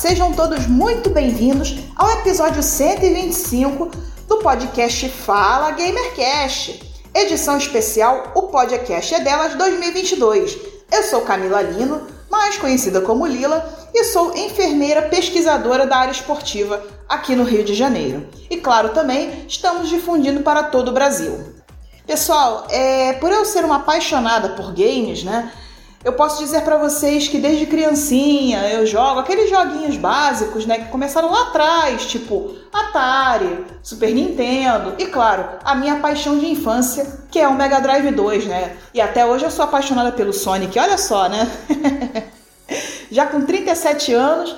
[0.00, 3.90] Sejam todos muito bem-vindos ao episódio 125
[4.26, 6.80] do podcast Fala Gamercast,
[7.14, 10.56] edição especial O Podcast é Delas 2022.
[10.90, 16.82] Eu sou Camila Lino, mais conhecida como Lila, e sou enfermeira pesquisadora da área esportiva
[17.06, 18.26] aqui no Rio de Janeiro.
[18.48, 21.60] E claro, também estamos difundindo para todo o Brasil.
[22.06, 25.52] Pessoal, é, por eu ser uma apaixonada por games, né?
[26.02, 30.88] Eu posso dizer para vocês que desde criancinha eu jogo aqueles joguinhos básicos, né, que
[30.88, 37.38] começaram lá atrás, tipo Atari, Super Nintendo e claro, a minha paixão de infância, que
[37.38, 38.78] é o Mega Drive 2, né?
[38.94, 41.46] E até hoje eu sou apaixonada pelo Sonic, olha só, né?
[43.10, 44.56] Já com 37 anos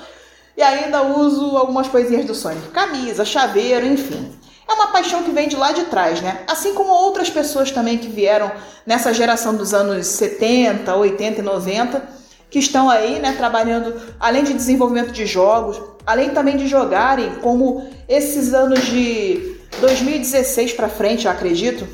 [0.55, 4.31] e ainda uso algumas coisinhas do Sonic, camisa, chaveiro, enfim.
[4.67, 6.41] É uma paixão que vem de lá de trás, né?
[6.47, 8.51] Assim como outras pessoas também que vieram
[8.85, 12.03] nessa geração dos anos 70, 80 e 90,
[12.49, 17.89] que estão aí, né, trabalhando além de desenvolvimento de jogos, além também de jogarem, como
[18.07, 21.87] esses anos de 2016 para frente, eu acredito,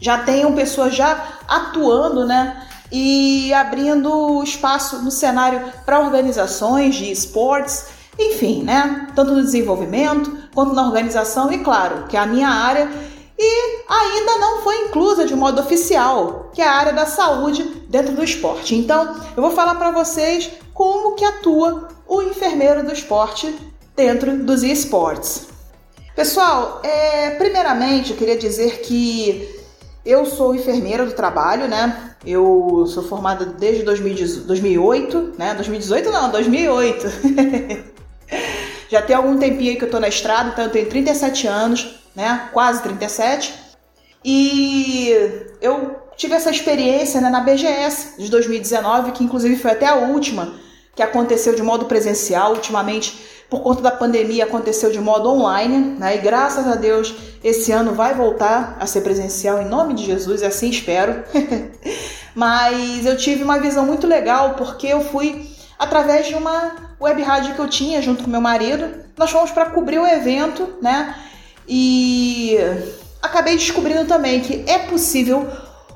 [0.00, 2.60] já tenham pessoas já atuando, né,
[2.90, 9.08] e abrindo espaço no cenário para organizações de esportes enfim, né?
[9.14, 12.90] Tanto no desenvolvimento quanto na organização, e claro, que é a minha área
[13.38, 18.12] e ainda não foi inclusa de modo oficial, que é a área da saúde dentro
[18.12, 18.74] do esporte.
[18.74, 23.54] Então, eu vou falar para vocês como que atua o enfermeiro do esporte
[23.94, 25.46] dentro dos esportes.
[26.16, 29.56] Pessoal, é, primeiramente eu queria dizer que
[30.04, 32.16] eu sou enfermeira do trabalho, né?
[32.26, 35.54] Eu sou formada desde 2008, né?
[35.54, 37.06] 2018 não, 2008.
[38.90, 42.48] Já tem algum tempinho que eu tô na estrada, então eu tenho 37 anos, né?
[42.52, 43.54] Quase 37.
[44.24, 45.12] E
[45.60, 50.54] eu tive essa experiência né, na BGS de 2019, que inclusive foi até a última
[50.94, 52.52] que aconteceu de modo presencial.
[52.54, 53.16] Ultimamente,
[53.48, 56.16] por conta da pandemia, aconteceu de modo online, né?
[56.16, 60.42] E graças a Deus, esse ano vai voltar a ser presencial em nome de Jesus,
[60.42, 61.22] e assim espero.
[62.34, 65.48] Mas eu tive uma visão muito legal porque eu fui
[65.78, 69.04] através de uma web rádio que eu tinha junto com meu marido.
[69.16, 71.14] Nós fomos para cobrir o evento, né?
[71.66, 72.56] E
[73.22, 75.46] acabei descobrindo também que é possível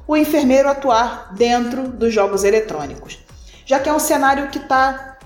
[0.07, 3.19] o enfermeiro atuar dentro dos jogos eletrônicos,
[3.65, 5.17] já que é um cenário que está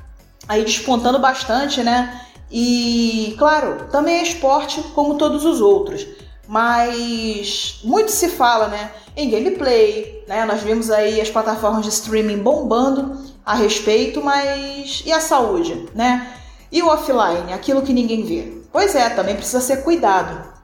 [0.47, 2.21] aí despontando bastante, né?
[2.51, 6.07] E claro, também é esporte como todos os outros,
[6.47, 8.93] mas muito se fala, né?
[9.17, 10.45] Em gameplay, né?
[10.45, 16.35] Nós vimos aí as plataformas de streaming bombando a respeito, mas e a saúde, né?
[16.73, 18.53] E o offline, aquilo que ninguém vê?
[18.73, 20.57] Pois é, também precisa ser cuidado.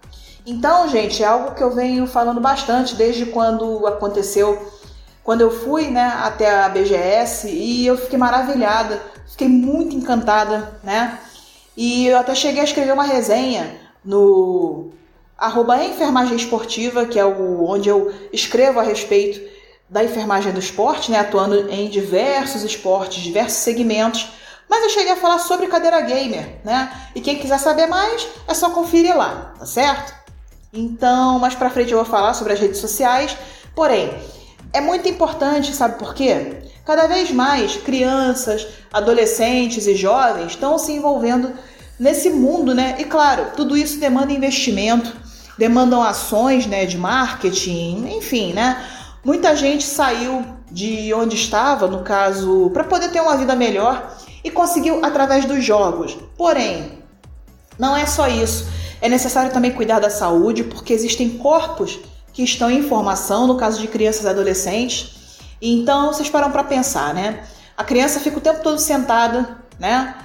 [0.45, 4.61] Então, gente, é algo que eu venho falando bastante desde quando aconteceu,
[5.23, 11.21] quando eu fui, né, até a BGS e eu fiquei maravilhada, fiquei muito encantada, né?
[11.77, 14.91] E eu até cheguei a escrever uma resenha no
[15.39, 19.52] arroba enfermagem esportiva, que é o, onde eu escrevo a respeito
[19.93, 24.27] da enfermagem do esporte, né, atuando em diversos esportes, diversos segmentos.
[24.69, 26.91] Mas eu cheguei a falar sobre cadeira gamer, né?
[27.15, 30.15] E quem quiser saber mais, é só conferir lá, tá certo?
[30.73, 33.37] Então, mais para frente eu vou falar sobre as redes sociais.
[33.75, 34.11] Porém,
[34.73, 36.63] é muito importante, sabe por quê?
[36.87, 41.53] Cada vez mais crianças, adolescentes e jovens estão se envolvendo
[42.01, 42.97] nesse mundo, né?
[42.99, 45.15] E claro, tudo isso demanda investimento,
[45.59, 48.83] demandam ações, né, de marketing, enfim, né?
[49.25, 54.51] Muita gente saiu de onde estava, no caso, para poder ter uma vida melhor e
[54.51, 56.19] conseguiu através dos jogos.
[56.37, 56.99] Porém,
[57.79, 58.67] não é só isso.
[59.01, 62.01] É necessário também cuidar da saúde, porque existem corpos
[62.33, 65.39] que estão em formação, no caso de crianças e adolescentes.
[65.61, 67.45] Então, vocês param para pensar, né?
[67.77, 70.17] A criança fica o tempo todo sentada, né?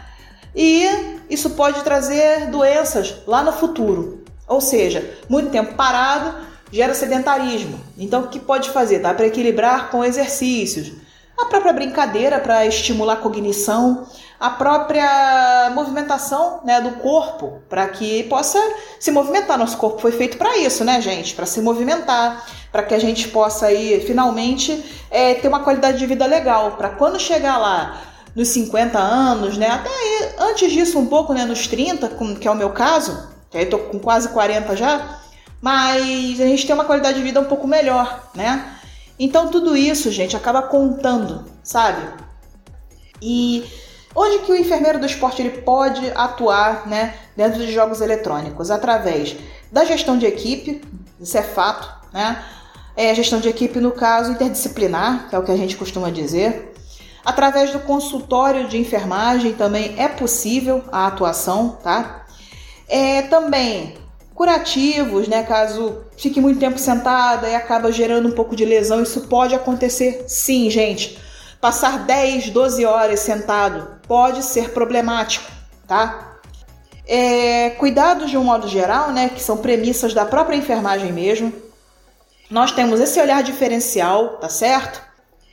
[0.55, 4.23] E isso pode trazer doenças lá no futuro.
[4.47, 6.33] Ou seja, muito tempo parado
[6.71, 7.79] gera sedentarismo.
[7.97, 8.99] Então, o que pode fazer?
[8.99, 10.91] Dá para equilibrar com exercícios.
[11.37, 14.07] A própria brincadeira para estimular a cognição,
[14.39, 18.59] a própria movimentação né, do corpo, para que possa
[18.99, 19.57] se movimentar.
[19.57, 21.35] Nosso corpo foi feito para isso, né, gente?
[21.35, 26.05] Para se movimentar, para que a gente possa aí, finalmente, é, ter uma qualidade de
[26.05, 26.71] vida legal.
[26.71, 28.01] Para quando chegar lá
[28.35, 32.09] nos 50 anos, né, até aí, antes disso, um pouco, né, nos 30,
[32.39, 35.19] que é o meu caso, que aí tô com quase 40 já,
[35.61, 38.73] mas a gente tem uma qualidade de vida um pouco melhor, né?
[39.19, 42.07] Então tudo isso, gente, acaba contando, sabe?
[43.21, 43.65] E
[44.19, 48.71] Onde que o enfermeiro do esporte ele pode atuar né, dentro de jogos eletrônicos?
[48.71, 49.35] Através
[49.71, 50.81] da gestão de equipe,
[51.19, 52.43] isso é fato, né?
[52.95, 56.73] É gestão de equipe no caso interdisciplinar, que é o que a gente costuma dizer.
[57.23, 62.25] Através do consultório de enfermagem também é possível a atuação, tá?
[62.87, 63.99] É, também
[64.37, 65.41] curativos, né?
[65.41, 70.25] Caso fique muito tempo sentada e acaba gerando um pouco de lesão, isso pode acontecer
[70.27, 71.17] sim, gente.
[71.59, 75.51] Passar 10, 12 horas sentado pode ser problemático,
[75.87, 76.35] tá?
[77.07, 81.51] É, cuidados de um modo geral, né, que são premissas da própria enfermagem mesmo.
[82.47, 85.01] Nós temos esse olhar diferencial, tá certo?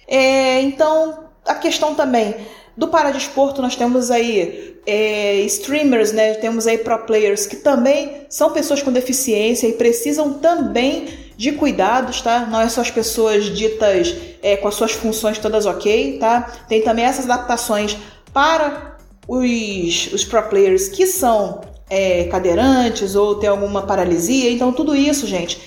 [0.06, 2.36] É, então, a questão também
[2.76, 6.34] do paradesporto, nós temos aí é, streamers, né?
[6.34, 11.06] Temos aí pro players que também são pessoas com deficiência e precisam também
[11.36, 12.46] de cuidados, tá?
[12.46, 16.52] Não é só as pessoas ditas é, com as suas funções todas ok, tá?
[16.68, 17.96] Tem também essas adaptações
[18.32, 24.50] para os, os pro players que são é, cadeirantes ou tem alguma paralisia.
[24.50, 25.60] Então, tudo isso, gente,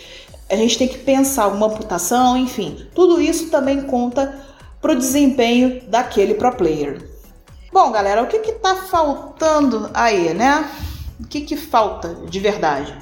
[0.50, 4.46] a gente tem que pensar alguma amputação, enfim, tudo isso também conta
[4.82, 7.02] para o desempenho daquele pro player.
[7.72, 10.70] Bom, galera, o que que tá faltando aí, né?
[11.20, 12.96] O que que falta de verdade?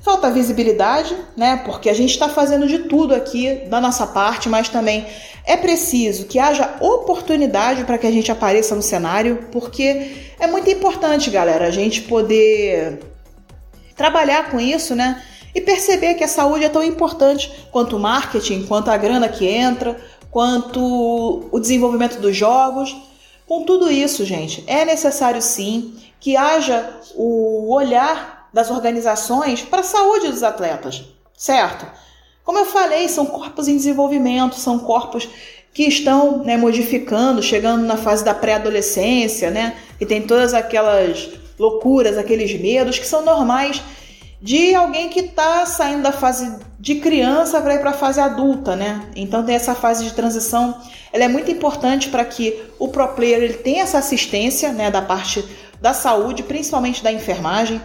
[0.00, 1.62] Falta visibilidade, né?
[1.64, 5.06] Porque a gente está fazendo de tudo aqui da nossa parte, mas também
[5.44, 10.68] é preciso que haja oportunidade para que a gente apareça no cenário, porque é muito
[10.70, 13.00] importante, galera, a gente poder
[13.96, 15.22] trabalhar com isso, né?
[15.54, 19.46] E perceber que a saúde é tão importante quanto o marketing, quanto a grana que
[19.46, 19.96] entra,
[20.32, 22.96] quanto o desenvolvimento dos jogos.
[23.46, 29.84] Com tudo isso, gente, é necessário sim que haja o olhar das organizações para a
[29.84, 31.04] saúde dos atletas,
[31.36, 31.86] certo?
[32.42, 35.28] Como eu falei, são corpos em desenvolvimento, são corpos
[35.74, 39.76] que estão né, modificando, chegando na fase da pré-adolescência, né?
[40.00, 43.82] E tem todas aquelas loucuras, aqueles medos que são normais
[44.42, 48.74] de alguém que está saindo da fase de criança para ir para a fase adulta,
[48.74, 49.08] né?
[49.14, 50.76] Então tem essa fase de transição,
[51.12, 55.00] ela é muito importante para que o pro player ele tenha essa assistência, né, da
[55.00, 55.44] parte
[55.80, 57.80] da saúde, principalmente da enfermagem,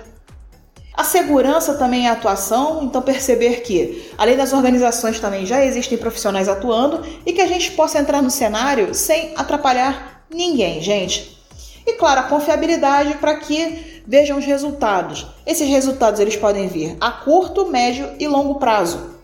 [0.98, 6.50] a segurança também é atuação, então perceber que, além das organizações, também já existem profissionais
[6.50, 11.38] atuando e que a gente possa entrar no cenário sem atrapalhar ninguém, gente.
[11.86, 15.28] E claro, a confiabilidade para que vejam os resultados.
[15.46, 19.18] Esses resultados eles podem vir a curto, médio e longo prazo.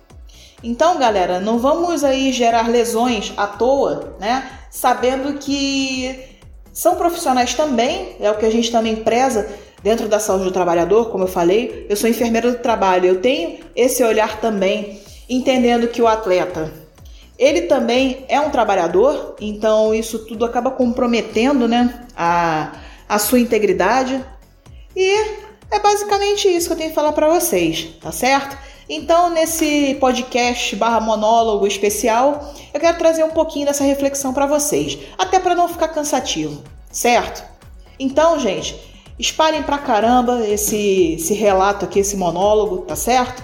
[0.62, 4.50] Então, galera, não vamos aí gerar lesões à toa, né?
[4.70, 6.20] Sabendo que
[6.72, 9.48] são profissionais também, é o que a gente também preza
[9.82, 13.60] dentro da saúde do trabalhador, como eu falei, eu sou enfermeira do trabalho, eu tenho
[13.76, 16.72] esse olhar também, entendendo que o atleta,
[17.38, 22.72] ele também é um trabalhador, então isso tudo acaba comprometendo, né, a,
[23.10, 24.24] a sua integridade.
[24.96, 25.12] E
[25.72, 28.58] é basicamente isso que eu tenho que falar para vocês, tá certo?
[28.88, 34.98] Então, nesse podcast barra monólogo especial, eu quero trazer um pouquinho dessa reflexão para vocês,
[35.18, 37.44] até para não ficar cansativo, certo?
[37.98, 43.44] Então, gente, Espalhem pra caramba esse, esse relato aqui, esse monólogo, tá certo?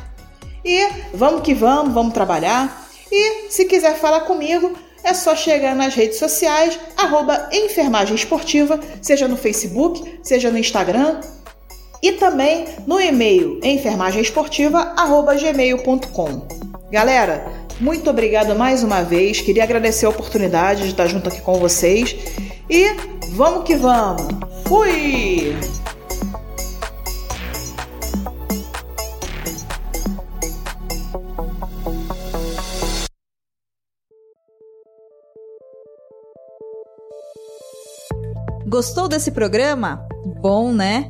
[0.66, 2.88] E vamos que vamos, vamos trabalhar.
[3.12, 9.28] E se quiser falar comigo, é só chegar nas redes sociais, arroba enfermagem esportiva, seja
[9.28, 11.22] no Facebook, seja no Instagram,
[12.02, 16.48] e também no e-mail enfermagemesportiva@gmail.com.
[16.92, 17.46] Galera,
[17.80, 19.42] muito obrigada mais uma vez.
[19.42, 22.16] Queria agradecer a oportunidade de estar junto aqui com vocês
[22.70, 22.94] e
[23.34, 24.28] vamos que vamos.
[24.68, 25.56] Fui!
[38.68, 40.08] Gostou desse programa?
[40.42, 41.10] Bom, né?